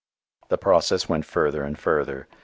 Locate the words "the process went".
0.49-1.25